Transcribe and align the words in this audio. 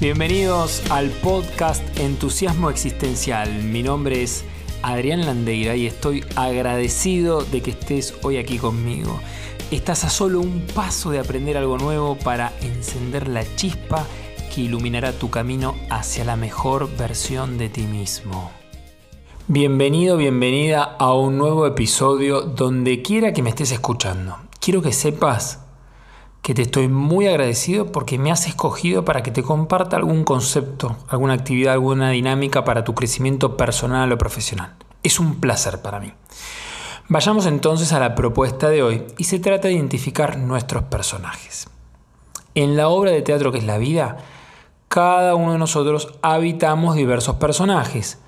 Bienvenidos 0.00 0.82
al 0.90 1.08
podcast 1.10 1.82
Entusiasmo 2.00 2.68
Existencial. 2.68 3.62
Mi 3.62 3.84
nombre 3.84 4.24
es 4.24 4.44
Adrián 4.82 5.24
Landeira 5.24 5.76
y 5.76 5.86
estoy 5.86 6.24
agradecido 6.34 7.42
de 7.44 7.62
que 7.62 7.70
estés 7.70 8.12
hoy 8.22 8.38
aquí 8.38 8.58
conmigo. 8.58 9.20
Estás 9.70 10.04
a 10.04 10.10
solo 10.10 10.40
un 10.40 10.66
paso 10.74 11.12
de 11.12 11.20
aprender 11.20 11.56
algo 11.56 11.78
nuevo 11.78 12.16
para 12.16 12.52
encender 12.60 13.28
la 13.28 13.44
chispa 13.54 14.04
que 14.52 14.62
iluminará 14.62 15.12
tu 15.12 15.30
camino 15.30 15.76
hacia 15.90 16.24
la 16.24 16.34
mejor 16.34 16.94
versión 16.96 17.56
de 17.56 17.68
ti 17.68 17.82
mismo. 17.82 18.50
Bienvenido, 19.46 20.16
bienvenida 20.16 20.96
a 20.98 21.14
un 21.14 21.38
nuevo 21.38 21.66
episodio 21.68 22.40
donde 22.42 23.00
quiera 23.00 23.32
que 23.32 23.42
me 23.42 23.50
estés 23.50 23.70
escuchando. 23.70 24.38
Quiero 24.58 24.82
que 24.82 24.92
sepas 24.92 25.63
que 26.44 26.52
te 26.52 26.60
estoy 26.60 26.88
muy 26.88 27.26
agradecido 27.26 27.90
porque 27.90 28.18
me 28.18 28.30
has 28.30 28.46
escogido 28.46 29.02
para 29.02 29.22
que 29.22 29.30
te 29.30 29.42
comparta 29.42 29.96
algún 29.96 30.24
concepto, 30.24 30.94
alguna 31.08 31.32
actividad, 31.32 31.72
alguna 31.72 32.10
dinámica 32.10 32.64
para 32.64 32.84
tu 32.84 32.94
crecimiento 32.94 33.56
personal 33.56 34.12
o 34.12 34.18
profesional. 34.18 34.74
Es 35.02 35.18
un 35.18 35.36
placer 35.40 35.80
para 35.80 36.00
mí. 36.00 36.12
Vayamos 37.08 37.46
entonces 37.46 37.94
a 37.94 37.98
la 37.98 38.14
propuesta 38.14 38.68
de 38.68 38.82
hoy 38.82 39.06
y 39.16 39.24
se 39.24 39.38
trata 39.38 39.68
de 39.68 39.74
identificar 39.74 40.36
nuestros 40.36 40.82
personajes. 40.84 41.66
En 42.54 42.76
la 42.76 42.88
obra 42.88 43.12
de 43.12 43.22
teatro 43.22 43.50
que 43.50 43.58
es 43.58 43.64
la 43.64 43.78
vida, 43.78 44.18
cada 44.88 45.36
uno 45.36 45.52
de 45.52 45.58
nosotros 45.58 46.10
habitamos 46.20 46.94
diversos 46.94 47.36
personajes. 47.36 48.18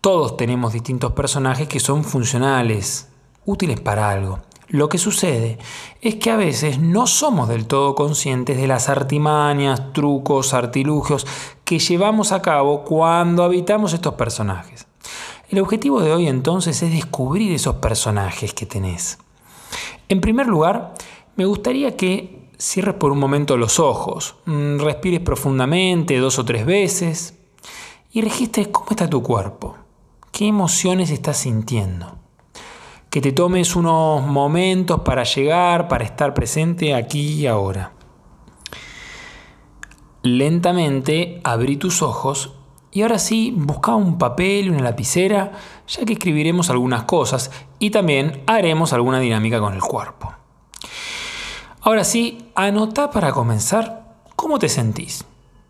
Todos 0.00 0.36
tenemos 0.36 0.72
distintos 0.72 1.12
personajes 1.12 1.68
que 1.68 1.78
son 1.78 2.02
funcionales, 2.02 3.08
útiles 3.44 3.78
para 3.78 4.10
algo. 4.10 4.40
Lo 4.72 4.88
que 4.88 4.96
sucede 4.96 5.58
es 6.00 6.14
que 6.14 6.30
a 6.30 6.36
veces 6.36 6.78
no 6.78 7.06
somos 7.06 7.46
del 7.46 7.66
todo 7.66 7.94
conscientes 7.94 8.56
de 8.56 8.66
las 8.66 8.88
artimañas, 8.88 9.92
trucos, 9.92 10.54
artilugios 10.54 11.26
que 11.66 11.78
llevamos 11.78 12.32
a 12.32 12.40
cabo 12.40 12.82
cuando 12.82 13.44
habitamos 13.44 13.92
estos 13.92 14.14
personajes. 14.14 14.86
El 15.50 15.60
objetivo 15.60 16.00
de 16.00 16.14
hoy 16.14 16.26
entonces 16.26 16.82
es 16.82 16.90
descubrir 16.90 17.52
esos 17.52 17.76
personajes 17.76 18.54
que 18.54 18.64
tenés. 18.64 19.18
En 20.08 20.22
primer 20.22 20.46
lugar, 20.46 20.94
me 21.36 21.44
gustaría 21.44 21.94
que 21.94 22.48
cierres 22.56 22.94
por 22.94 23.12
un 23.12 23.18
momento 23.18 23.58
los 23.58 23.78
ojos, 23.78 24.36
mm, 24.46 24.78
respires 24.78 25.20
profundamente 25.20 26.16
dos 26.16 26.38
o 26.38 26.46
tres 26.46 26.64
veces 26.64 27.34
y 28.10 28.22
registres 28.22 28.68
cómo 28.68 28.86
está 28.88 29.10
tu 29.10 29.22
cuerpo, 29.22 29.76
qué 30.30 30.46
emociones 30.46 31.10
estás 31.10 31.36
sintiendo 31.36 32.21
que 33.12 33.20
te 33.20 33.32
tomes 33.32 33.76
unos 33.76 34.26
momentos 34.26 35.02
para 35.02 35.24
llegar, 35.24 35.86
para 35.86 36.02
estar 36.02 36.32
presente 36.32 36.94
aquí 36.94 37.34
y 37.34 37.46
ahora. 37.46 37.92
Lentamente 40.22 41.38
abrí 41.44 41.76
tus 41.76 42.00
ojos 42.00 42.54
y 42.90 43.02
ahora 43.02 43.18
sí 43.18 43.52
busca 43.54 43.94
un 43.94 44.16
papel 44.16 44.64
y 44.64 44.68
una 44.70 44.80
lapicera, 44.80 45.52
ya 45.86 46.06
que 46.06 46.14
escribiremos 46.14 46.70
algunas 46.70 47.02
cosas 47.02 47.50
y 47.78 47.90
también 47.90 48.44
haremos 48.46 48.94
alguna 48.94 49.20
dinámica 49.20 49.60
con 49.60 49.74
el 49.74 49.82
cuerpo. 49.82 50.32
Ahora 51.82 52.04
sí, 52.04 52.50
anota 52.54 53.10
para 53.10 53.32
comenzar 53.32 54.14
cómo 54.36 54.58
te 54.58 54.70
sentís. 54.70 55.26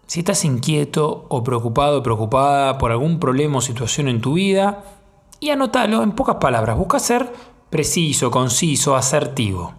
Si 0.06 0.20
estás 0.20 0.44
inquieto 0.44 1.26
o 1.28 1.42
preocupado 1.42 1.98
o 1.98 2.02
preocupada 2.04 2.78
por 2.78 2.92
algún 2.92 3.18
problema 3.18 3.58
o 3.58 3.60
situación 3.60 4.06
en 4.06 4.20
tu 4.20 4.34
vida, 4.34 5.01
y 5.42 5.50
anótalo 5.50 6.04
en 6.04 6.12
pocas 6.12 6.36
palabras. 6.36 6.78
Busca 6.78 7.00
ser 7.00 7.32
preciso, 7.68 8.30
conciso, 8.30 8.94
asertivo. 8.94 9.74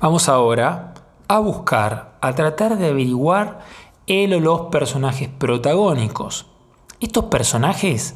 Vamos 0.00 0.28
ahora 0.28 0.94
a 1.26 1.40
buscar, 1.40 2.18
a 2.20 2.32
tratar 2.32 2.78
de 2.78 2.90
averiguar 2.90 3.58
el 4.06 4.34
o 4.34 4.38
los 4.40 4.60
personajes 4.70 5.28
protagónicos. 5.28 6.46
Estos 7.00 7.24
personajes, 7.24 8.14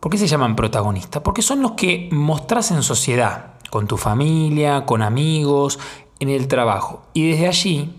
¿por 0.00 0.10
qué 0.10 0.16
se 0.16 0.26
llaman 0.26 0.56
protagonistas? 0.56 1.20
Porque 1.20 1.42
son 1.42 1.60
los 1.60 1.72
que 1.72 2.08
mostrás 2.12 2.70
en 2.70 2.82
sociedad, 2.82 3.56
con 3.68 3.86
tu 3.86 3.98
familia, 3.98 4.86
con 4.86 5.02
amigos, 5.02 5.78
en 6.18 6.30
el 6.30 6.48
trabajo. 6.48 7.02
Y 7.12 7.28
desde 7.28 7.46
allí 7.46 7.94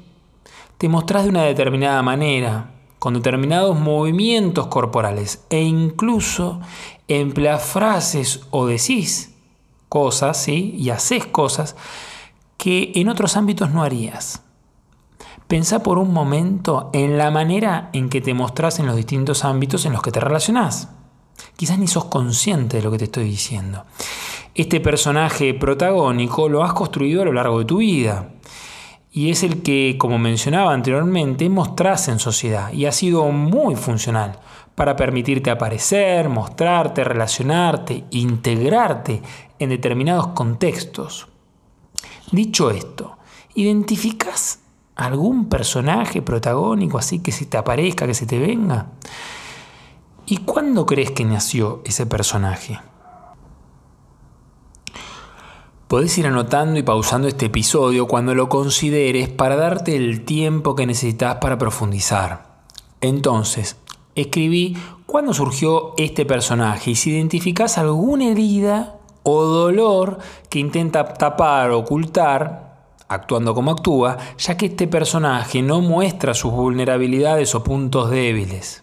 te 0.80 0.90
mostrás 0.90 1.26
de 1.26 1.30
una 1.30 1.44
determinada 1.44 2.02
manera, 2.02 2.72
con 3.02 3.16
determinados 3.16 3.80
movimientos 3.80 4.68
corporales 4.68 5.44
e 5.50 5.64
incluso 5.64 6.62
empleas 7.08 7.64
frases 7.64 8.42
o 8.52 8.68
decís 8.68 9.34
cosas, 9.90 10.38
¿sí? 10.38 10.76
Y 10.78 10.92
haces 10.92 11.26
cosas 11.26 11.76
que 12.58 12.92
en 12.94 13.10
otros 13.10 13.38
ámbitos 13.38 13.72
no 13.72 13.82
harías. 13.82 14.44
Pensá 15.48 15.82
por 15.82 15.98
un 15.98 16.14
momento 16.14 16.92
en 16.94 17.18
la 17.18 17.32
manera 17.32 17.90
en 17.92 18.08
que 18.08 18.22
te 18.22 18.36
mostrás 18.36 18.78
en 18.78 18.86
los 18.86 18.96
distintos 18.96 19.46
ámbitos 19.46 19.88
en 19.88 19.94
los 19.94 20.04
que 20.04 20.12
te 20.12 20.20
relacionás. 20.20 20.90
Quizás 21.58 21.80
ni 21.80 21.88
sos 21.88 22.06
consciente 22.06 22.78
de 22.78 22.84
lo 22.84 22.92
que 22.92 23.00
te 23.00 23.06
estoy 23.06 23.24
diciendo. 23.24 23.84
Este 24.54 24.80
personaje 24.80 25.56
protagónico 25.56 26.50
lo 26.50 26.64
has 26.64 26.74
construido 26.74 27.24
a 27.24 27.26
lo 27.26 27.34
largo 27.34 27.58
de 27.58 27.66
tu 27.66 27.78
vida 27.78 28.30
y 29.12 29.30
es 29.30 29.44
el 29.44 29.62
que, 29.62 29.98
como 29.98 30.18
mencionaba 30.18 30.74
anteriormente, 30.74 31.50
mostrás 31.50 32.08
en 32.08 32.20
sociedad 32.20 32.72
y 32.72 32.86
ha 32.86 32.94
sido 32.94 33.26
muy 33.26 33.76
funcional 33.76 34.40
para 34.74 34.96
permitirte 34.96 35.52
aparecer, 35.52 36.30
mostrarte, 36.30 37.04
relacionarte, 37.04 38.06
integrarte 38.12 39.22
en 39.60 39.70
determinados 39.70 40.28
contextos. 40.28 41.28
Dicho 42.32 42.72
esto, 42.72 43.18
¿identificas 43.54 44.60
algún 44.96 45.50
personaje 45.50 46.22
protagónico 46.22 46.98
así 46.98 47.20
que 47.20 47.34
se 47.34 47.46
te 47.46 47.58
aparezca, 47.58 48.08
que 48.08 48.14
se 48.14 48.26
te 48.26 48.40
venga? 48.40 48.88
¿Y 50.26 50.38
cuándo 50.38 50.86
crees 50.86 51.12
que 51.12 51.26
nació 51.26 51.82
ese 51.84 52.06
personaje? 52.06 52.80
Podés 55.91 56.18
ir 56.18 56.25
anotando 56.25 56.79
y 56.79 56.84
pausando 56.84 57.28
este 57.28 57.47
episodio 57.47 58.07
cuando 58.07 58.34
lo 58.34 58.47
consideres 58.47 59.28
para 59.28 59.57
darte 59.57 59.94
el 59.94 60.24
tiempo 60.24 60.74
que 60.74 60.88
necesitas 60.88 61.35
para 61.41 61.57
profundizar. 61.57 62.62
Entonces, 63.02 63.75
escribí 64.16 64.78
cuándo 65.06 65.34
surgió 65.34 65.94
este 65.97 66.25
personaje 66.25 66.91
y 66.91 66.96
si 66.96 67.12
identificás 67.12 67.78
alguna 67.78 68.29
herida 68.29 69.02
o 69.24 69.44
dolor 69.44 70.19
que 70.47 70.59
intenta 70.59 71.03
tapar 71.13 71.72
o 71.72 71.79
ocultar, 71.79 72.94
actuando 73.09 73.53
como 73.53 73.72
actúa, 73.72 74.18
ya 74.38 74.56
que 74.56 74.68
este 74.68 74.88
personaje 74.88 75.62
no 75.62 75.81
muestra 75.81 76.34
sus 76.34 76.53
vulnerabilidades 76.53 77.53
o 77.53 77.66
puntos 77.66 78.09
débiles. 78.09 78.81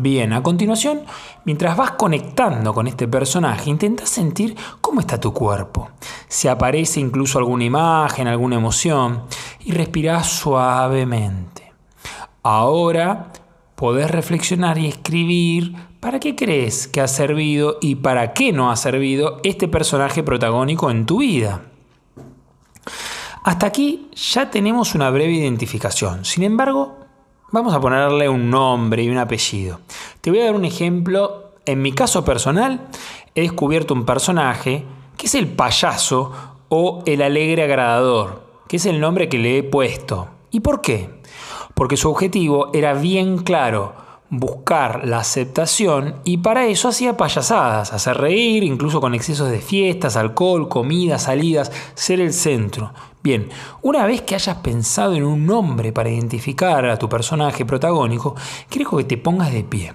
Bien, 0.00 0.32
a 0.32 0.44
continuación, 0.44 1.00
mientras 1.44 1.76
vas 1.76 1.90
conectando 1.90 2.72
con 2.72 2.86
este 2.86 3.08
personaje, 3.08 3.68
intenta 3.68 4.06
sentir 4.06 4.54
cómo 4.80 5.00
está 5.00 5.18
tu 5.18 5.32
cuerpo. 5.32 5.88
Si 6.28 6.46
aparece 6.46 7.00
incluso 7.00 7.40
alguna 7.40 7.64
imagen, 7.64 8.28
alguna 8.28 8.54
emoción, 8.54 9.24
y 9.58 9.72
respirás 9.72 10.28
suavemente. 10.28 11.72
Ahora 12.44 13.32
podés 13.74 14.08
reflexionar 14.08 14.78
y 14.78 14.86
escribir 14.86 15.74
para 15.98 16.20
qué 16.20 16.36
crees 16.36 16.86
que 16.86 17.00
ha 17.00 17.08
servido 17.08 17.78
y 17.80 17.96
para 17.96 18.34
qué 18.34 18.52
no 18.52 18.70
ha 18.70 18.76
servido 18.76 19.40
este 19.42 19.66
personaje 19.66 20.22
protagónico 20.22 20.92
en 20.92 21.06
tu 21.06 21.18
vida. 21.18 21.62
Hasta 23.42 23.66
aquí 23.66 24.10
ya 24.14 24.48
tenemos 24.48 24.94
una 24.94 25.10
breve 25.10 25.32
identificación. 25.32 26.24
Sin 26.24 26.44
embargo, 26.44 26.97
Vamos 27.50 27.72
a 27.72 27.80
ponerle 27.80 28.28
un 28.28 28.50
nombre 28.50 29.02
y 29.02 29.08
un 29.08 29.16
apellido. 29.16 29.80
Te 30.20 30.28
voy 30.28 30.40
a 30.40 30.44
dar 30.44 30.54
un 30.54 30.66
ejemplo. 30.66 31.52
En 31.64 31.80
mi 31.80 31.92
caso 31.92 32.22
personal, 32.22 32.88
he 33.34 33.40
descubierto 33.40 33.94
un 33.94 34.04
personaje 34.04 34.84
que 35.16 35.26
es 35.28 35.34
el 35.34 35.48
payaso 35.48 36.30
o 36.68 37.02
el 37.06 37.22
alegre 37.22 37.62
agradador, 37.62 38.42
que 38.68 38.76
es 38.76 38.84
el 38.84 39.00
nombre 39.00 39.30
que 39.30 39.38
le 39.38 39.56
he 39.56 39.62
puesto. 39.62 40.28
¿Y 40.50 40.60
por 40.60 40.82
qué? 40.82 41.08
Porque 41.72 41.96
su 41.96 42.10
objetivo 42.10 42.68
era 42.74 42.92
bien 42.92 43.38
claro, 43.38 43.94
buscar 44.30 45.06
la 45.06 45.18
aceptación 45.18 46.16
y 46.24 46.38
para 46.38 46.66
eso 46.66 46.88
hacía 46.88 47.16
payasadas, 47.16 47.92
hacer 47.92 48.18
reír, 48.18 48.62
incluso 48.62 49.00
con 49.00 49.14
excesos 49.14 49.50
de 49.50 49.60
fiestas, 49.60 50.16
alcohol, 50.16 50.68
comida, 50.68 51.18
salidas, 51.18 51.72
ser 51.94 52.20
el 52.20 52.32
centro. 52.32 52.92
Bien, 53.22 53.48
una 53.82 54.06
vez 54.06 54.22
que 54.22 54.34
hayas 54.34 54.58
pensado 54.58 55.14
en 55.14 55.24
un 55.24 55.46
nombre 55.46 55.92
para 55.92 56.10
identificar 56.10 56.84
a 56.86 56.98
tu 56.98 57.08
personaje 57.08 57.64
protagónico, 57.64 58.36
quiero 58.68 58.96
que 58.96 59.04
te 59.04 59.16
pongas 59.16 59.52
de 59.52 59.64
pie 59.64 59.94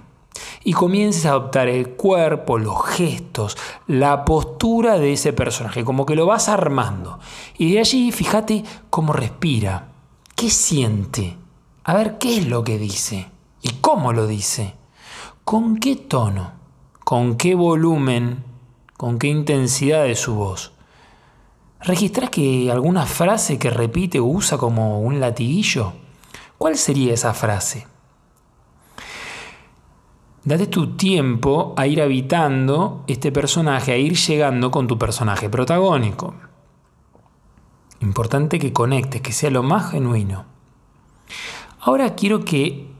y 0.64 0.74
comiences 0.74 1.26
a 1.26 1.30
adoptar 1.30 1.68
el 1.68 1.90
cuerpo, 1.92 2.58
los 2.58 2.86
gestos, 2.86 3.58
la 3.88 4.26
postura 4.26 4.98
de 4.98 5.14
ese 5.14 5.34
personaje, 5.34 5.84
como 5.84 6.06
que 6.06 6.16
lo 6.16 6.26
vas 6.26 6.50
armando. 6.50 7.20
Y 7.58 7.74
de 7.74 7.80
allí 7.80 8.12
fíjate 8.12 8.64
cómo 8.90 9.14
respira, 9.14 9.90
qué 10.36 10.50
siente, 10.50 11.38
a 11.84 11.94
ver 11.94 12.18
qué 12.18 12.38
es 12.38 12.48
lo 12.48 12.64
que 12.64 12.78
dice. 12.78 13.33
¿Y 13.64 13.70
cómo 13.80 14.12
lo 14.12 14.28
dice? 14.28 14.76
¿Con 15.46 15.78
qué 15.78 15.96
tono? 15.96 16.52
¿Con 17.06 17.38
qué 17.38 17.56
volumen? 17.56 18.44
¿Con 18.98 19.18
qué 19.18 19.28
intensidad 19.28 20.04
de 20.04 20.16
su 20.16 20.36
voz? 20.36 20.74
¿Registrás 21.80 22.30
que 22.30 22.70
alguna 22.70 23.06
frase 23.06 23.58
que 23.58 23.70
repite 23.70 24.20
o 24.20 24.26
usa 24.26 24.58
como 24.58 25.00
un 25.00 25.22
latiguillo? 25.22 25.94
¿Cuál 26.58 26.78
sería 26.78 27.14
esa 27.14 27.34
frase? 27.34 27.88
Date 30.44 30.68
tu 30.68 30.98
tiempo 30.98 31.74
a 31.78 31.88
ir 31.88 32.02
habitando 32.02 33.06
este 33.08 33.32
personaje, 33.32 33.94
a 33.94 33.98
ir 33.98 34.18
llegando 34.18 34.72
con 34.72 34.88
tu 34.88 34.98
personaje 34.98 35.50
protagónico. 35.50 36.34
Importante 38.02 38.60
que 38.60 38.74
conectes, 38.74 39.22
que 39.22 39.32
sea 39.32 39.52
lo 39.52 39.64
más 39.64 39.92
genuino. 39.92 40.44
Ahora 41.80 42.16
quiero 42.16 42.44
que 42.44 42.93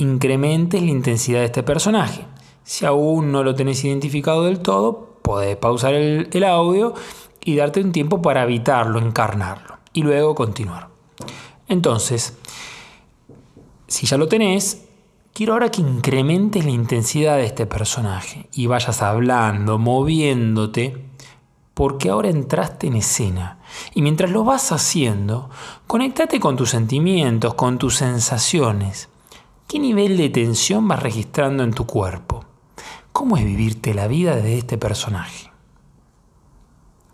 incrementes 0.00 0.82
la 0.82 0.90
intensidad 0.90 1.40
de 1.40 1.46
este 1.46 1.62
personaje. 1.62 2.26
Si 2.64 2.86
aún 2.86 3.32
no 3.32 3.42
lo 3.42 3.54
tenés 3.54 3.84
identificado 3.84 4.44
del 4.44 4.60
todo, 4.60 5.18
podés 5.22 5.56
pausar 5.56 5.94
el, 5.94 6.44
audio 6.44 6.94
y 7.44 7.56
darte 7.56 7.80
un 7.80 7.92
tiempo 7.92 8.22
para 8.22 8.42
habitarlo, 8.42 8.98
encarnarlo 8.98 9.78
y 9.92 10.02
luego 10.02 10.34
continuar. 10.34 10.88
Entonces, 11.68 12.36
si 13.86 14.06
ya 14.06 14.16
lo 14.16 14.28
tenés, 14.28 14.86
quiero 15.34 15.52
ahora 15.52 15.70
que 15.70 15.82
incrementes 15.82 16.64
la 16.64 16.70
intensidad 16.70 17.36
de 17.36 17.44
este 17.44 17.66
personaje 17.66 18.48
y 18.52 18.66
vayas 18.66 19.02
hablando, 19.02 19.78
moviéndote, 19.78 21.10
porque 21.74 22.08
ahora 22.08 22.30
entraste 22.30 22.86
en 22.86 22.96
escena. 22.96 23.58
Y 23.94 24.02
mientras 24.02 24.30
lo 24.30 24.44
vas 24.44 24.72
haciendo, 24.72 25.50
conectate 25.86 26.40
con 26.40 26.56
tus 26.56 26.70
sentimientos, 26.70 27.54
con 27.54 27.78
tus 27.78 27.96
sensaciones. 27.96 29.09
¿Qué 29.70 29.78
nivel 29.78 30.16
de 30.16 30.30
tensión 30.30 30.88
vas 30.88 31.00
registrando 31.00 31.62
en 31.62 31.72
tu 31.72 31.86
cuerpo? 31.86 32.44
¿Cómo 33.12 33.36
es 33.36 33.44
vivirte 33.44 33.94
la 33.94 34.08
vida 34.08 34.34
de 34.34 34.58
este 34.58 34.78
personaje? 34.78 35.52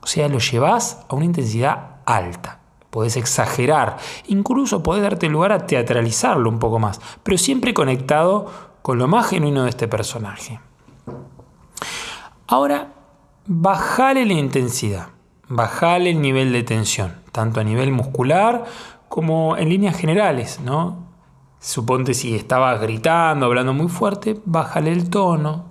O 0.01 0.07
sea, 0.07 0.27
lo 0.29 0.39
llevas 0.39 1.05
a 1.07 1.15
una 1.15 1.27
intensidad 1.27 1.97
alta 2.07 2.61
podés 2.89 3.19
exagerar, 3.19 3.99
incluso 4.27 4.83
podés 4.83 5.03
darte 5.03 5.29
lugar 5.29 5.53
a 5.53 5.67
teatralizarlo 5.67 6.49
un 6.49 6.59
poco 6.59 6.79
más, 6.79 6.99
pero 7.23 7.37
siempre 7.37 7.75
conectado 7.75 8.47
con 8.81 8.97
lo 8.97 9.07
más 9.07 9.29
genuino 9.29 9.65
de 9.65 9.69
este 9.69 9.87
personaje. 9.87 10.59
Ahora, 12.47 12.95
bajale 13.45 14.25
la 14.25 14.33
intensidad, 14.33 15.09
bajale 15.47 16.09
el 16.09 16.23
nivel 16.23 16.55
de 16.55 16.63
tensión, 16.63 17.17
tanto 17.33 17.61
a 17.61 17.65
nivel 17.65 17.93
muscular 17.93 18.65
como 19.11 19.59
en 19.59 19.69
líneas 19.69 19.99
generales, 19.99 20.61
¿no? 20.65 21.06
Suponte 21.59 22.15
si 22.15 22.35
estabas 22.35 22.81
gritando, 22.81 23.47
hablando 23.47 23.73
muy 23.73 23.89
fuerte, 23.89 24.41
bájale 24.45 24.93
el 24.93 25.11
tono, 25.11 25.65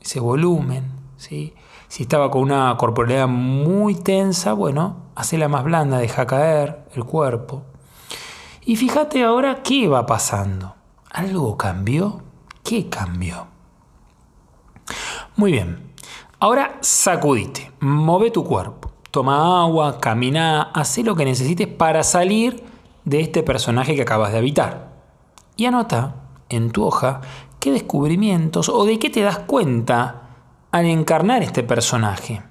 ese 0.00 0.20
volumen, 0.20 0.92
¿sí? 1.16 1.54
Si 1.88 2.02
estaba 2.02 2.30
con 2.30 2.42
una 2.42 2.76
corporalidad 2.76 3.28
muy 3.28 3.94
tensa, 3.94 4.52
bueno, 4.52 4.96
hacela 5.14 5.48
más 5.48 5.64
blanda, 5.64 5.98
deja 5.98 6.26
caer 6.26 6.84
el 6.94 7.04
cuerpo. 7.04 7.62
Y 8.64 8.76
fíjate 8.76 9.24
ahora 9.24 9.62
qué 9.62 9.88
va 9.88 10.04
pasando. 10.04 10.74
¿Algo 11.10 11.56
cambió? 11.56 12.20
¿Qué 12.62 12.90
cambió? 12.90 13.46
Muy 15.36 15.52
bien. 15.52 15.94
Ahora 16.40 16.76
sacudite, 16.82 17.72
move 17.80 18.30
tu 18.30 18.44
cuerpo. 18.44 18.92
Toma 19.10 19.62
agua, 19.62 19.98
camina, 19.98 20.70
haz 20.74 20.98
lo 20.98 21.16
que 21.16 21.24
necesites 21.24 21.66
para 21.66 22.02
salir 22.02 22.62
de 23.04 23.20
este 23.20 23.42
personaje 23.42 23.96
que 23.96 24.02
acabas 24.02 24.32
de 24.32 24.38
habitar. 24.38 24.87
Y 25.58 25.66
anota 25.66 26.14
en 26.48 26.70
tu 26.70 26.84
hoja 26.84 27.20
qué 27.58 27.72
descubrimientos 27.72 28.68
o 28.68 28.86
de 28.86 28.98
qué 28.98 29.10
te 29.10 29.22
das 29.22 29.40
cuenta 29.40 30.22
al 30.70 30.86
encarnar 30.86 31.42
este 31.42 31.64
personaje. 31.64 32.42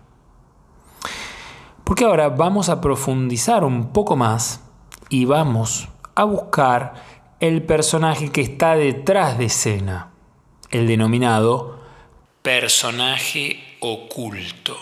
Porque 1.85 2.03
ahora 2.03 2.27
vamos 2.27 2.67
a 2.67 2.81
profundizar 2.81 3.63
un 3.63 3.93
poco 3.93 4.17
más 4.17 4.61
y 5.09 5.23
vamos 5.23 5.87
a 6.15 6.25
buscar 6.25 6.95
el 7.39 7.63
personaje 7.63 8.29
que 8.29 8.41
está 8.41 8.75
detrás 8.75 9.37
de 9.37 9.45
escena, 9.45 10.11
el 10.69 10.85
denominado 10.85 11.79
personaje 12.41 13.77
oculto. 13.79 14.75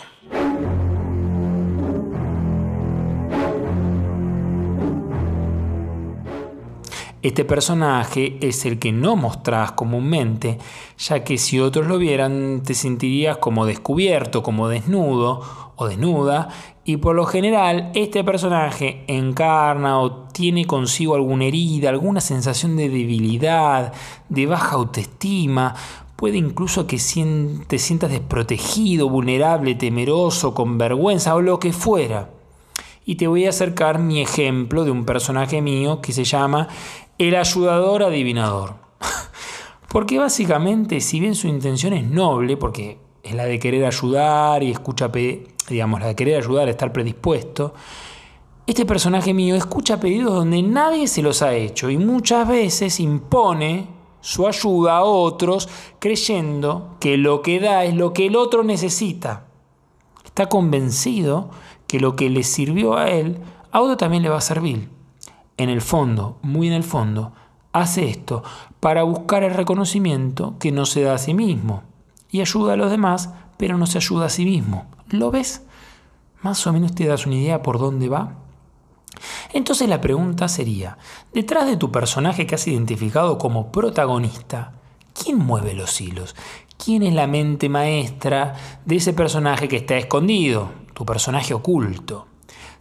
Este 7.25 7.43
personaje 7.43 8.37
es 8.39 8.67
el 8.67 8.77
que 8.77 8.91
no 8.91 9.15
mostrás 9.15 9.71
comúnmente, 9.71 10.59
ya 10.99 11.23
que 11.23 11.39
si 11.39 11.59
otros 11.59 11.87
lo 11.87 11.97
vieran 11.97 12.61
te 12.63 12.75
sentirías 12.75 13.37
como 13.37 13.65
descubierto, 13.65 14.43
como 14.43 14.69
desnudo 14.69 15.41
o 15.75 15.87
desnuda, 15.87 16.49
y 16.83 16.97
por 16.97 17.15
lo 17.15 17.25
general 17.25 17.89
este 17.95 18.23
personaje 18.23 19.03
encarna 19.07 19.99
o 20.01 20.27
tiene 20.33 20.65
consigo 20.65 21.15
alguna 21.15 21.45
herida, 21.45 21.89
alguna 21.89 22.21
sensación 22.21 22.77
de 22.77 22.89
debilidad, 22.89 23.91
de 24.29 24.45
baja 24.45 24.75
autoestima, 24.75 25.73
puede 26.15 26.37
incluso 26.37 26.85
que 26.85 26.97
te 26.97 27.79
sientas 27.79 28.11
desprotegido, 28.11 29.09
vulnerable, 29.09 29.73
temeroso, 29.73 30.53
con 30.53 30.77
vergüenza 30.77 31.33
o 31.33 31.41
lo 31.41 31.57
que 31.57 31.73
fuera. 31.73 32.29
Y 33.07 33.15
te 33.15 33.27
voy 33.27 33.45
a 33.45 33.49
acercar 33.49 33.99
mi 33.99 34.19
ejemplo 34.19 34.83
de 34.83 34.89
un 34.89 35.05
personaje 35.05 35.61
mío 35.61 36.01
que 36.01 36.11
se 36.11 36.23
llama 36.23 36.69
el 37.17 37.35
ayudador 37.35 38.03
adivinador. 38.03 38.75
porque 39.89 40.19
básicamente, 40.19 40.99
si 40.99 41.19
bien 41.19 41.35
su 41.35 41.47
intención 41.47 41.93
es 41.93 42.03
noble, 42.03 42.57
porque 42.57 42.97
es 43.23 43.33
la 43.33 43.45
de 43.45 43.59
querer 43.59 43.85
ayudar 43.85 44.63
y 44.63 44.71
escucha, 44.71 45.09
digamos, 45.69 45.99
la 45.99 46.07
de 46.07 46.15
querer 46.15 46.37
ayudar, 46.37 46.69
estar 46.69 46.91
predispuesto, 46.91 47.73
este 48.67 48.85
personaje 48.85 49.33
mío 49.33 49.55
escucha 49.55 49.99
pedidos 49.99 50.33
donde 50.33 50.61
nadie 50.63 51.07
se 51.07 51.21
los 51.21 51.41
ha 51.41 51.53
hecho 51.53 51.89
y 51.89 51.97
muchas 51.97 52.47
veces 52.47 52.99
impone 52.99 53.87
su 54.21 54.47
ayuda 54.47 54.97
a 54.97 55.03
otros 55.03 55.69
creyendo 55.99 56.97
que 56.99 57.15
lo 57.15 57.43
que 57.43 57.59
da 57.59 57.85
es 57.85 57.93
lo 57.93 58.11
que 58.11 58.25
el 58.25 58.35
otro 58.35 58.63
necesita. 58.63 59.45
Está 60.23 60.49
convencido 60.49 61.51
que 61.85 61.99
lo 61.99 62.15
que 62.15 62.31
le 62.31 62.41
sirvió 62.41 62.97
a 62.97 63.11
él, 63.11 63.37
a 63.71 63.81
otro 63.81 63.97
también 63.97 64.23
le 64.23 64.29
va 64.29 64.37
a 64.37 64.41
servir 64.41 64.94
en 65.57 65.69
el 65.69 65.81
fondo, 65.81 66.37
muy 66.41 66.67
en 66.67 66.73
el 66.73 66.83
fondo, 66.83 67.33
hace 67.73 68.07
esto 68.07 68.43
para 68.79 69.03
buscar 69.03 69.43
el 69.43 69.53
reconocimiento 69.53 70.55
que 70.59 70.71
no 70.71 70.85
se 70.85 71.01
da 71.01 71.15
a 71.15 71.17
sí 71.17 71.33
mismo 71.33 71.83
y 72.29 72.41
ayuda 72.41 72.73
a 72.73 72.77
los 72.77 72.91
demás, 72.91 73.31
pero 73.57 73.77
no 73.77 73.85
se 73.85 73.97
ayuda 73.97 74.27
a 74.27 74.29
sí 74.29 74.45
mismo. 74.45 74.85
¿Lo 75.09 75.31
ves? 75.31 75.63
Más 76.41 76.65
o 76.67 76.73
menos 76.73 76.95
te 76.95 77.05
das 77.05 77.25
una 77.25 77.35
idea 77.35 77.61
por 77.61 77.79
dónde 77.79 78.09
va. 78.09 78.35
Entonces 79.53 79.87
la 79.87 80.01
pregunta 80.01 80.47
sería, 80.47 80.97
detrás 81.33 81.65
de 81.65 81.77
tu 81.77 81.91
personaje 81.91 82.45
que 82.45 82.55
has 82.55 82.67
identificado 82.67 83.37
como 83.37 83.71
protagonista, 83.71 84.73
¿quién 85.13 85.37
mueve 85.37 85.73
los 85.73 85.99
hilos? 86.01 86.35
¿Quién 86.77 87.03
es 87.03 87.13
la 87.13 87.27
mente 87.27 87.69
maestra 87.69 88.55
de 88.85 88.97
ese 88.97 89.13
personaje 89.13 89.67
que 89.67 89.77
está 89.77 89.97
escondido, 89.97 90.71
tu 90.93 91.05
personaje 91.05 91.53
oculto? 91.53 92.27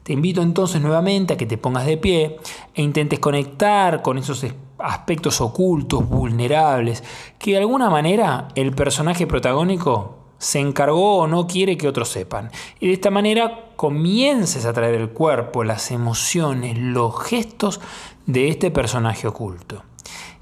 Te 0.05 0.13
invito 0.13 0.43
entonces 0.43 0.83
nuevamente 0.83 1.33
a 1.33 1.37
que 1.39 1.47
te 1.47 1.57
pongas 1.57 1.87
de 1.87 1.97
pie 1.97 2.37
e 2.75 2.83
intentes 2.83 3.19
conectar 3.19 4.03
con 4.03 4.19
esos 4.19 4.45
aspectos 4.79 5.41
ocultos, 5.41 6.07
vulnerables, 6.07 7.03
que 7.39 7.53
de 7.53 7.59
alguna 7.59 7.89
manera 7.89 8.49
el 8.55 8.75
personaje 8.75 9.27
protagónico 9.27 10.19
se 10.37 10.61
encargó 10.61 11.21
o 11.21 11.27
no 11.27 11.47
quiere 11.47 11.79
que 11.79 11.89
otros 11.89 12.11
sepan. 12.11 12.51
Y 12.81 12.89
de 12.89 12.93
esta 12.93 13.11
manera 13.11 13.71
comiences 13.77 14.67
a 14.67 14.75
traer 14.75 14.95
el 14.97 15.09
cuerpo, 15.09 15.65
las 15.65 15.91
emociones, 15.91 16.77
los 16.79 17.19
gestos 17.23 17.81
de 18.27 18.49
este 18.49 18.71
personaje 18.71 19.27
oculto. 19.27 19.85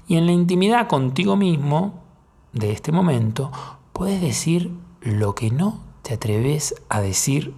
Y 0.09 0.17
en 0.17 0.25
la 0.25 0.33
intimidad 0.33 0.89
contigo 0.89 1.37
mismo, 1.37 2.03
de 2.51 2.73
este 2.73 2.91
momento, 2.91 3.49
puedes 3.93 4.19
decir 4.19 4.71
lo 4.99 5.35
que 5.35 5.51
no 5.51 5.79
te 6.01 6.15
atreves 6.15 6.75
a 6.89 6.99
decir 6.99 7.53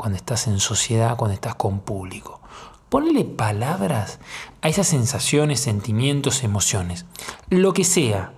cuando 0.00 0.16
estás 0.16 0.46
en 0.46 0.60
sociedad, 0.60 1.18
cuando 1.18 1.34
estás 1.34 1.56
con 1.56 1.80
público. 1.80 2.40
Ponle 2.88 3.22
palabras 3.26 4.18
a 4.62 4.70
esas 4.70 4.86
sensaciones, 4.86 5.60
sentimientos, 5.60 6.42
emociones. 6.42 7.04
Lo 7.50 7.74
que 7.74 7.84
sea. 7.84 8.32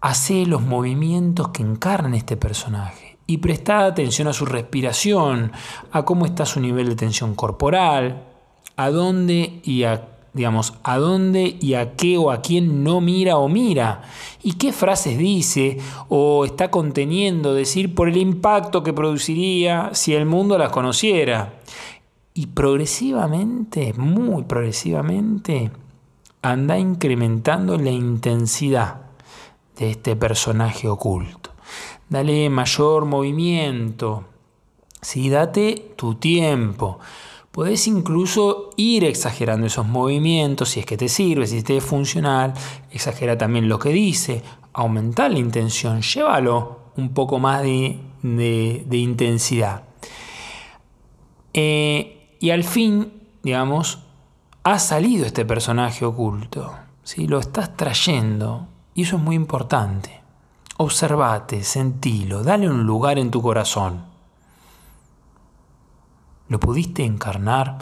Hace 0.00 0.44
los 0.44 0.62
movimientos 0.62 1.50
que 1.50 1.62
encarnan 1.62 2.14
este 2.14 2.36
personaje 2.36 3.16
y 3.28 3.38
presta 3.38 3.84
atención 3.84 4.26
a 4.26 4.32
su 4.32 4.44
respiración, 4.44 5.52
a 5.92 6.04
cómo 6.04 6.26
está 6.26 6.44
su 6.44 6.58
nivel 6.58 6.88
de 6.88 6.96
tensión 6.96 7.36
corporal, 7.36 8.24
a 8.74 8.90
dónde 8.90 9.60
y 9.62 9.84
a 9.84 10.15
digamos, 10.36 10.74
a 10.82 10.98
dónde 10.98 11.56
y 11.60 11.74
a 11.74 11.96
qué 11.96 12.18
o 12.18 12.30
a 12.30 12.42
quién 12.42 12.84
no 12.84 13.00
mira 13.00 13.38
o 13.38 13.48
mira, 13.48 14.02
y 14.42 14.52
qué 14.52 14.70
frases 14.70 15.16
dice 15.16 15.78
o 16.10 16.44
está 16.44 16.70
conteniendo 16.70 17.54
decir 17.54 17.94
por 17.94 18.08
el 18.08 18.18
impacto 18.18 18.82
que 18.82 18.92
produciría 18.92 19.90
si 19.94 20.14
el 20.14 20.26
mundo 20.26 20.58
las 20.58 20.70
conociera. 20.70 21.54
Y 22.34 22.48
progresivamente, 22.48 23.94
muy 23.94 24.44
progresivamente, 24.44 25.70
anda 26.42 26.78
incrementando 26.78 27.78
la 27.78 27.90
intensidad 27.90 29.06
de 29.78 29.92
este 29.92 30.16
personaje 30.16 30.86
oculto. 30.86 31.50
Dale 32.10 32.50
mayor 32.50 33.06
movimiento, 33.06 34.24
sí, 35.00 35.30
date 35.30 35.94
tu 35.96 36.16
tiempo 36.16 36.98
Podés 37.56 37.86
incluso 37.86 38.68
ir 38.76 39.02
exagerando 39.04 39.66
esos 39.66 39.86
movimientos 39.86 40.68
si 40.68 40.80
es 40.80 40.84
que 40.84 40.98
te 40.98 41.08
sirve, 41.08 41.46
si 41.46 41.62
te 41.62 41.78
es 41.78 41.82
funcional. 41.82 42.52
Exagera 42.90 43.38
también 43.38 43.66
lo 43.66 43.78
que 43.78 43.88
dice, 43.88 44.42
aumentar 44.74 45.30
la 45.30 45.38
intención, 45.38 46.02
llévalo 46.02 46.80
un 46.98 47.14
poco 47.14 47.38
más 47.38 47.62
de, 47.62 47.98
intensidad. 48.90 49.84
Eh, 51.54 52.36
y 52.40 52.50
al 52.50 52.62
fin, 52.62 53.10
digamos, 53.42 54.00
ha 54.62 54.78
salido 54.78 55.24
este 55.24 55.46
personaje 55.46 56.04
oculto. 56.04 56.74
¿sí? 57.04 57.26
Lo 57.26 57.38
estás 57.38 57.74
trayendo. 57.74 58.68
Y 58.92 59.04
eso 59.04 59.16
es 59.16 59.22
muy 59.22 59.34
importante. 59.34 60.20
Observate, 60.76 61.64
sentilo, 61.64 62.42
dale 62.42 62.68
un 62.68 62.84
lugar 62.84 63.18
en 63.18 63.30
tu 63.30 63.40
corazón. 63.40 64.15
¿Lo 66.48 66.60
pudiste 66.60 67.04
encarnar? 67.04 67.78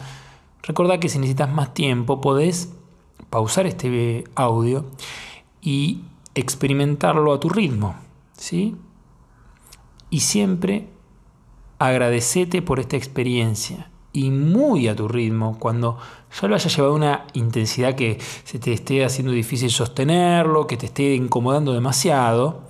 Recordá 0.63 0.99
que 0.99 1.09
si 1.09 1.19
necesitas 1.19 1.51
más 1.51 1.73
tiempo 1.73 2.21
podés 2.21 2.73
pausar 3.29 3.67
este 3.67 4.23
audio 4.35 4.85
y 5.61 6.01
experimentarlo 6.33 7.33
a 7.33 7.39
tu 7.39 7.49
ritmo, 7.49 7.95
¿sí? 8.37 8.75
Y 10.09 10.21
siempre 10.21 10.89
agradecete 11.79 12.61
por 12.61 12.79
esta 12.79 12.97
experiencia 12.97 13.89
y 14.13 14.31
muy 14.31 14.87
a 14.87 14.95
tu 14.95 15.07
ritmo, 15.07 15.57
cuando 15.59 15.97
ya 16.41 16.47
lo 16.47 16.55
hayas 16.55 16.73
llevado 16.73 16.93
a 16.93 16.97
una 16.97 17.25
intensidad 17.33 17.95
que 17.95 18.17
se 18.45 18.59
te 18.59 18.71
esté 18.71 19.03
haciendo 19.03 19.33
difícil 19.33 19.69
sostenerlo, 19.69 20.67
que 20.67 20.77
te 20.77 20.85
esté 20.85 21.15
incomodando 21.15 21.73
demasiado, 21.73 22.63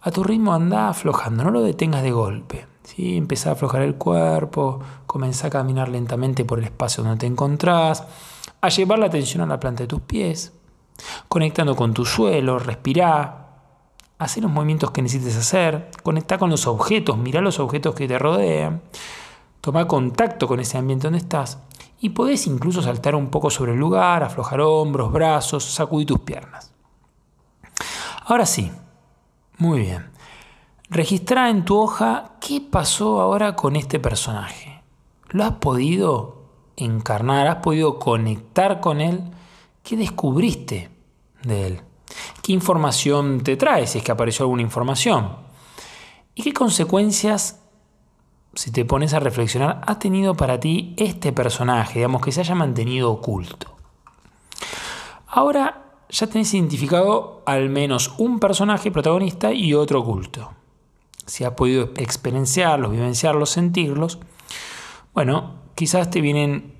a 0.00 0.10
tu 0.10 0.24
ritmo 0.24 0.52
anda 0.52 0.88
aflojando, 0.88 1.44
no 1.44 1.50
lo 1.52 1.62
detengas 1.62 2.02
de 2.02 2.10
golpe. 2.10 2.71
¿Sí? 2.82 3.16
Empezá 3.16 3.50
a 3.50 3.52
aflojar 3.52 3.82
el 3.82 3.96
cuerpo, 3.96 4.80
comenzá 5.06 5.48
a 5.48 5.50
caminar 5.50 5.88
lentamente 5.88 6.44
por 6.44 6.58
el 6.58 6.64
espacio 6.64 7.02
donde 7.02 7.18
te 7.18 7.26
encontrás, 7.26 8.04
a 8.60 8.68
llevar 8.68 8.98
la 8.98 9.06
atención 9.06 9.42
a 9.42 9.46
la 9.46 9.60
planta 9.60 9.82
de 9.82 9.88
tus 9.88 10.00
pies, 10.00 10.52
conectando 11.28 11.74
con 11.76 11.94
tu 11.94 12.04
suelo, 12.04 12.58
respirá, 12.58 13.38
hacer 14.18 14.42
los 14.42 14.52
movimientos 14.52 14.90
que 14.92 15.02
necesites 15.02 15.36
hacer, 15.36 15.90
conecta 16.02 16.38
con 16.38 16.50
los 16.50 16.66
objetos, 16.66 17.18
mirá 17.18 17.40
los 17.40 17.58
objetos 17.58 17.94
que 17.94 18.06
te 18.06 18.18
rodean, 18.18 18.82
toma 19.60 19.88
contacto 19.88 20.46
con 20.46 20.60
ese 20.60 20.78
ambiente 20.78 21.06
donde 21.06 21.18
estás 21.18 21.58
y 22.00 22.10
podés 22.10 22.46
incluso 22.46 22.82
saltar 22.82 23.14
un 23.14 23.30
poco 23.30 23.50
sobre 23.50 23.72
el 23.72 23.78
lugar, 23.78 24.22
aflojar 24.22 24.60
hombros, 24.60 25.12
brazos, 25.12 25.64
sacudir 25.64 26.06
tus 26.06 26.20
piernas. 26.20 26.72
Ahora 28.26 28.46
sí, 28.46 28.70
muy 29.58 29.80
bien. 29.80 30.11
Registra 30.92 31.48
en 31.48 31.64
tu 31.64 31.78
hoja 31.78 32.32
qué 32.38 32.60
pasó 32.60 33.22
ahora 33.22 33.56
con 33.56 33.76
este 33.76 33.98
personaje. 33.98 34.82
¿Lo 35.30 35.42
has 35.44 35.52
podido 35.52 36.42
encarnar? 36.76 37.46
¿Has 37.46 37.56
podido 37.56 37.98
conectar 37.98 38.80
con 38.80 39.00
él? 39.00 39.22
¿Qué 39.82 39.96
descubriste 39.96 40.90
de 41.44 41.66
él? 41.66 41.80
¿Qué 42.42 42.52
información 42.52 43.42
te 43.42 43.56
trae 43.56 43.86
si 43.86 43.98
es 43.98 44.04
que 44.04 44.12
apareció 44.12 44.42
alguna 44.42 44.60
información? 44.60 45.34
¿Y 46.34 46.42
qué 46.42 46.52
consecuencias 46.52 47.58
si 48.54 48.70
te 48.70 48.84
pones 48.84 49.14
a 49.14 49.18
reflexionar, 49.18 49.80
ha 49.86 49.98
tenido 49.98 50.34
para 50.34 50.60
ti 50.60 50.92
este 50.98 51.32
personaje, 51.32 52.00
digamos, 52.00 52.20
que 52.20 52.32
se 52.32 52.40
haya 52.40 52.54
mantenido 52.54 53.10
oculto. 53.10 53.74
Ahora 55.26 55.84
ya 56.10 56.26
tenés 56.26 56.52
identificado 56.52 57.42
al 57.46 57.70
menos 57.70 58.12
un 58.18 58.38
personaje 58.38 58.90
protagonista 58.90 59.54
y 59.54 59.72
otro 59.72 60.00
oculto. 60.00 60.50
Si 61.32 61.44
has 61.44 61.54
podido 61.54 61.92
experienciarlos, 61.96 62.90
vivenciarlos, 62.90 63.48
sentirlos, 63.48 64.18
bueno, 65.14 65.62
quizás 65.74 66.10
te 66.10 66.20
vienen 66.20 66.74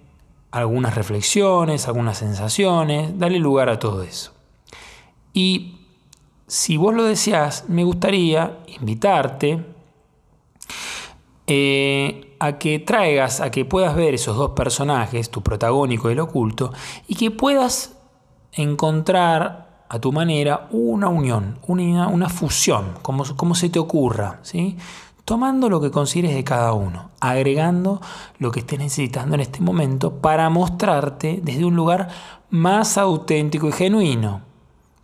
algunas 0.50 0.94
reflexiones, 0.94 1.88
algunas 1.88 2.18
sensaciones, 2.18 3.18
dale 3.18 3.38
lugar 3.38 3.70
a 3.70 3.78
todo 3.78 4.02
eso. 4.02 4.34
Y 5.32 5.78
si 6.46 6.76
vos 6.76 6.92
lo 6.92 7.04
deseas, 7.04 7.64
me 7.68 7.82
gustaría 7.82 8.58
invitarte 8.78 9.64
eh, 11.46 12.36
a 12.38 12.58
que 12.58 12.78
traigas, 12.78 13.40
a 13.40 13.50
que 13.50 13.64
puedas 13.64 13.96
ver 13.96 14.12
esos 14.12 14.36
dos 14.36 14.50
personajes, 14.50 15.30
tu 15.30 15.40
protagónico 15.40 16.10
y 16.10 16.12
el 16.12 16.20
oculto, 16.20 16.74
y 17.08 17.14
que 17.14 17.30
puedas 17.30 17.96
encontrar 18.52 19.71
a 19.92 19.98
tu 19.98 20.10
manera 20.10 20.68
una 20.70 21.08
unión, 21.08 21.58
una, 21.66 22.08
una 22.08 22.28
fusión, 22.30 22.94
como, 23.02 23.24
como, 23.36 23.54
se 23.54 23.68
te 23.68 23.78
ocurra, 23.78 24.40
¿sí? 24.42 24.78
tomando 25.26 25.68
lo 25.68 25.80
que 25.82 25.90
consideres 25.90 26.34
de 26.34 26.44
cada 26.44 26.72
uno, 26.72 27.10
agregando 27.20 28.00
lo 28.38 28.50
que 28.50 28.60
estés 28.60 28.78
necesitando 28.78 29.34
en 29.34 29.42
este 29.42 29.60
momento 29.60 30.14
para 30.14 30.48
mostrarte 30.48 31.40
desde 31.42 31.66
un 31.66 31.76
lugar 31.76 32.08
más 32.48 32.96
auténtico 32.96 33.68
y 33.68 33.72
genuino. 33.72 34.40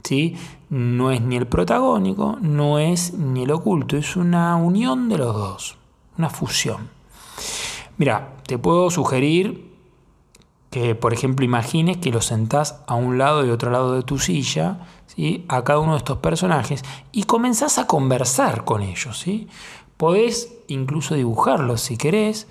¿sí? 0.03 0.37
No 0.71 1.11
es 1.11 1.21
ni 1.21 1.37
el 1.37 1.47
protagónico, 1.47 2.39
no 2.41 2.79
es 2.79 3.13
ni 3.13 3.43
el 3.43 3.51
oculto, 3.51 3.99
es 3.99 4.17
una 4.17 4.57
unión 4.57 5.11
de 5.11 5.19
los 5.19 5.35
dos 5.35 5.79
una 6.19 6.29
fusión. 6.29 6.89
Mira, 7.99 8.37
te 8.47 8.59
puedo 8.59 8.91
sugerir 8.91 9.71
que, 10.71 10.95
por 10.95 11.15
ejemplo, 11.15 11.45
imagines 11.45 11.97
que 11.97 12.11
los 12.11 12.27
sentás 12.27 12.81
a 12.87 12.95
un 12.95 13.19
lado 13.19 13.47
y 13.47 13.51
otro 13.51 13.71
lado 13.71 13.95
de 13.95 14.03
tu 14.03 14.19
silla, 14.19 14.87
¿sí? 15.07 15.45
a 15.49 15.65
cada 15.65 15.79
uno 15.79 15.93
de 15.93 15.99
estos 15.99 16.19
personajes, 16.19 16.83
y 17.13 17.25
comenzás 17.25 17.79
a 17.79 17.87
conversar 17.87 18.65
con 18.65 18.83
ellos. 18.83 19.19
¿sí? 19.19 19.49
Podés 19.97 20.55
incluso 20.69 21.15
dibujarlos 21.15 21.81
si 21.81 21.97
querés. 21.97 22.47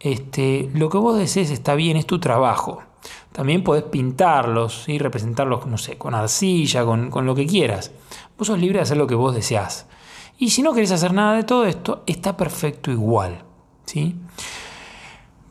Este, 0.00 0.70
lo 0.74 0.90
que 0.90 0.98
vos 0.98 1.16
desees 1.16 1.50
está 1.50 1.74
bien, 1.74 1.96
es 1.96 2.06
tu 2.06 2.18
trabajo. 2.18 2.82
También 3.32 3.64
podés 3.64 3.84
pintarlos 3.84 4.88
y 4.88 4.98
representarlos, 4.98 5.66
no 5.66 5.78
sé, 5.78 5.96
con 5.96 6.14
arcilla, 6.14 6.84
con, 6.84 7.10
con 7.10 7.26
lo 7.26 7.34
que 7.34 7.46
quieras. 7.46 7.92
Vos 8.36 8.48
sos 8.48 8.58
libre 8.58 8.78
de 8.78 8.82
hacer 8.82 8.96
lo 8.96 9.06
que 9.06 9.14
vos 9.14 9.34
deseás. 9.34 9.86
Y 10.38 10.50
si 10.50 10.62
no 10.62 10.72
querés 10.72 10.90
hacer 10.90 11.12
nada 11.12 11.34
de 11.34 11.44
todo 11.44 11.64
esto, 11.64 12.02
está 12.06 12.36
perfecto 12.36 12.90
igual. 12.90 13.44
¿sí? 13.86 14.16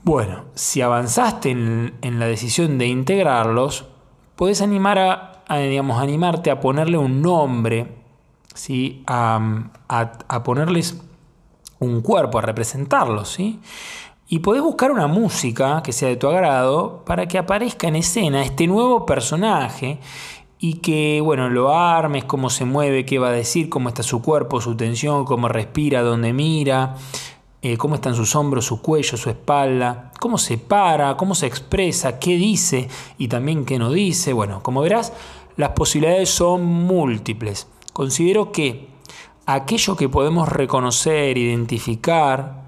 Bueno, 0.04 0.44
si 0.54 0.82
avanzaste 0.82 1.52
en, 1.52 2.20
la 2.20 2.26
decisión 2.26 2.78
de 2.78 2.88
integrarlos, 2.88 3.86
podés 4.36 4.62
animar 4.62 5.00
a, 5.48 5.58
digamos, 5.58 6.02
animarte 6.02 6.52
a 6.52 6.60
ponerle 6.60 6.98
un 6.98 7.22
nombre, 7.22 7.88
¿sí? 8.54 9.02
a, 9.08 9.70
a, 9.88 10.44
ponerles 10.44 11.02
un 11.80 12.02
cuerpo, 12.02 12.40
a 12.40 12.42
representarlos. 12.42 13.30
¿sí? 13.30 13.62
Y 14.28 14.40
podés 14.40 14.62
buscar 14.62 14.92
una 14.92 15.08
música 15.08 15.82
que 15.82 15.94
sea 15.94 16.10
de 16.10 16.18
tu 16.18 16.28
agrado 16.28 17.06
para 17.06 17.26
que 17.26 17.38
aparezca 17.38 17.88
en 17.88 17.96
escena 17.96 18.44
este 18.44 18.68
nuevo 18.68 19.06
personaje 19.06 20.00
y 20.60 20.76
que, 20.76 21.22
bueno, 21.22 21.50
lo 21.50 21.74
armes, 21.74 22.26
cómo 22.26 22.50
se 22.50 22.66
mueve, 22.66 23.06
qué 23.06 23.20
va 23.20 23.30
a 23.30 23.32
decir, 23.32 23.70
cómo 23.70 23.88
está 23.88 24.04
su 24.04 24.22
cuerpo, 24.22 24.60
su 24.60 24.76
tensión, 24.76 25.24
cómo 25.24 25.48
respira, 25.48 26.02
dónde 26.02 26.34
mira, 26.34 26.96
eh, 27.66 27.78
cómo 27.78 27.96
están 27.96 28.14
sus 28.14 28.36
hombros, 28.36 28.66
su 28.66 28.82
cuello, 28.82 29.16
su 29.16 29.30
espalda, 29.30 30.12
cómo 30.20 30.38
se 30.38 30.58
para, 30.58 31.16
cómo 31.16 31.34
se 31.34 31.48
expresa, 31.48 32.20
qué 32.20 32.36
dice 32.36 32.90
y 33.18 33.30
también 33.30 33.64
qué 33.64 33.80
no 33.80 33.90
dice. 33.90 34.34
Bueno, 34.34 34.62
como 34.62 34.82
verás, 34.82 35.14
las 35.56 35.70
posibilidades 35.70 36.30
son 36.30 36.66
múltiples. 36.66 37.68
Considero 37.94 38.52
que 38.52 38.90
aquello 39.46 39.96
que 39.96 40.10
podemos 40.10 40.50
reconocer, 40.50 41.38
identificar, 41.38 42.64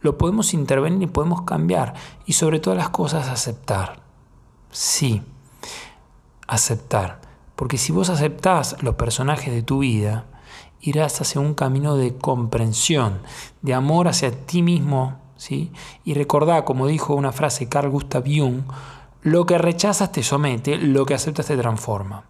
lo 0.00 0.16
podemos 0.16 0.54
intervenir 0.54 1.02
y 1.02 1.12
podemos 1.12 1.42
cambiar. 1.42 1.92
Y 2.24 2.32
sobre 2.32 2.58
todas 2.58 2.78
las 2.78 2.88
cosas 2.88 3.28
aceptar. 3.28 4.00
Sí, 4.70 5.20
aceptar. 6.46 7.20
Porque 7.54 7.76
si 7.76 7.92
vos 7.92 8.08
aceptás 8.08 8.82
los 8.82 8.94
personajes 8.94 9.52
de 9.52 9.62
tu 9.62 9.80
vida, 9.80 10.24
irás 10.80 11.20
hacia 11.20 11.40
un 11.40 11.54
camino 11.54 11.96
de 11.96 12.16
comprensión, 12.16 13.20
de 13.62 13.74
amor 13.74 14.08
hacia 14.08 14.30
ti 14.46 14.62
mismo. 14.62 15.18
¿sí? 15.36 15.72
Y 16.04 16.14
recordá, 16.14 16.64
como 16.64 16.86
dijo 16.86 17.14
una 17.14 17.32
frase 17.32 17.68
Carl 17.68 17.90
Gustav 17.90 18.24
Jung, 18.24 18.62
lo 19.22 19.46
que 19.46 19.58
rechazas 19.58 20.12
te 20.12 20.22
somete, 20.22 20.76
lo 20.76 21.04
que 21.04 21.14
aceptas 21.14 21.46
te 21.46 21.56
transforma. 21.56 22.24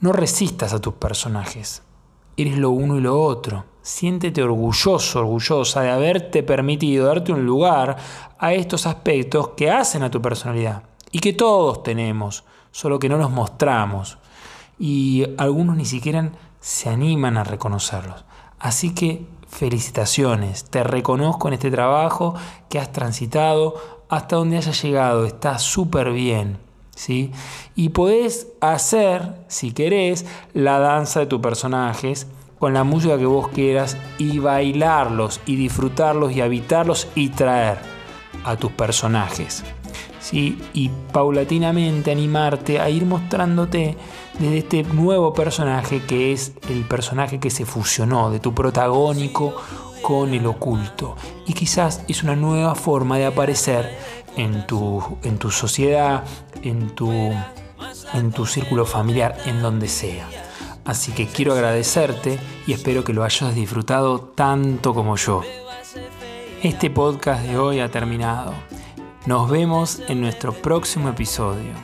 No 0.00 0.12
resistas 0.12 0.72
a 0.72 0.80
tus 0.80 0.94
personajes. 0.94 1.82
Eres 2.36 2.56
lo 2.56 2.70
uno 2.70 2.96
y 2.96 3.00
lo 3.00 3.20
otro. 3.20 3.64
Siéntete 3.82 4.42
orgulloso, 4.42 5.20
orgullosa 5.20 5.82
de 5.82 5.90
haberte 5.90 6.42
permitido 6.42 7.06
darte 7.06 7.32
un 7.32 7.44
lugar 7.44 7.96
a 8.38 8.52
estos 8.52 8.86
aspectos 8.86 9.50
que 9.56 9.70
hacen 9.70 10.02
a 10.02 10.10
tu 10.10 10.20
personalidad 10.22 10.82
y 11.10 11.20
que 11.20 11.32
todos 11.32 11.82
tenemos, 11.82 12.44
solo 12.70 12.98
que 12.98 13.08
no 13.08 13.16
los 13.16 13.30
mostramos 13.30 14.18
y 14.78 15.24
algunos 15.36 15.76
ni 15.76 15.84
siquiera 15.84 16.30
se 16.60 16.88
animan 16.88 17.36
a 17.36 17.44
reconocerlos. 17.44 18.24
Así 18.58 18.94
que 18.94 19.26
felicitaciones, 19.48 20.64
te 20.64 20.84
reconozco 20.84 21.48
en 21.48 21.54
este 21.54 21.70
trabajo 21.70 22.34
que 22.68 22.78
has 22.78 22.92
transitado 22.92 23.74
hasta 24.08 24.36
donde 24.36 24.56
hayas 24.56 24.82
llegado, 24.82 25.24
está 25.24 25.58
súper 25.58 26.12
bien. 26.12 26.58
¿sí? 26.94 27.32
Y 27.74 27.90
podés 27.90 28.48
hacer, 28.60 29.34
si 29.48 29.72
querés, 29.72 30.26
la 30.52 30.78
danza 30.78 31.20
de 31.20 31.26
tus 31.26 31.40
personajes 31.40 32.26
con 32.58 32.74
la 32.74 32.84
música 32.84 33.18
que 33.18 33.26
vos 33.26 33.48
quieras 33.48 33.96
y 34.18 34.40
bailarlos 34.40 35.40
y 35.46 35.56
disfrutarlos 35.56 36.32
y 36.32 36.40
habitarlos 36.40 37.06
y 37.14 37.28
traer 37.28 37.78
a 38.44 38.56
tus 38.56 38.72
personajes. 38.72 39.62
¿Sí? 40.20 40.58
Y 40.72 40.90
paulatinamente 41.12 42.10
animarte 42.10 42.80
a 42.80 42.90
ir 42.90 43.04
mostrándote 43.04 43.96
desde 44.38 44.58
este 44.58 44.82
nuevo 44.84 45.32
personaje 45.32 46.02
que 46.02 46.32
es 46.32 46.52
el 46.68 46.84
personaje 46.84 47.40
que 47.40 47.50
se 47.50 47.64
fusionó 47.64 48.30
de 48.30 48.40
tu 48.40 48.54
protagónico 48.54 49.54
con 50.02 50.34
el 50.34 50.46
oculto. 50.46 51.16
Y 51.46 51.54
quizás 51.54 52.02
es 52.08 52.22
una 52.22 52.36
nueva 52.36 52.74
forma 52.74 53.18
de 53.18 53.26
aparecer 53.26 53.96
en 54.36 54.66
tu, 54.66 55.02
en 55.22 55.38
tu 55.38 55.50
sociedad, 55.50 56.24
en 56.62 56.90
tu, 56.90 57.10
en 58.14 58.32
tu 58.32 58.46
círculo 58.46 58.86
familiar, 58.86 59.36
en 59.46 59.60
donde 59.60 59.88
sea. 59.88 60.28
Así 60.84 61.12
que 61.12 61.26
quiero 61.26 61.52
agradecerte 61.52 62.38
y 62.66 62.72
espero 62.72 63.04
que 63.04 63.12
lo 63.12 63.24
hayas 63.24 63.54
disfrutado 63.54 64.20
tanto 64.20 64.94
como 64.94 65.16
yo. 65.16 65.42
Este 66.62 66.88
podcast 66.88 67.44
de 67.44 67.58
hoy 67.58 67.80
ha 67.80 67.90
terminado. 67.90 68.54
Nos 69.28 69.50
vemos 69.50 70.00
en 70.08 70.22
nuestro 70.22 70.54
próximo 70.54 71.10
episodio. 71.10 71.74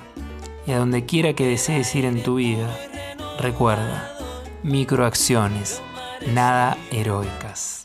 Y 0.66 0.72
a 0.72 0.78
donde 0.78 1.04
quiera 1.04 1.34
que 1.34 1.46
desees 1.46 1.94
ir 1.94 2.06
en 2.06 2.22
tu 2.22 2.36
vida, 2.36 2.74
recuerda, 3.38 4.16
microacciones, 4.62 5.82
nada 6.32 6.78
heroicas. 6.90 7.83